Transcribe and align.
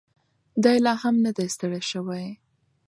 دی 0.63 0.77
لا 0.85 0.93
هم 1.01 1.15
نه 1.25 1.31
دی 1.37 1.47
ستړی 1.55 1.81
شوی. 1.91 2.25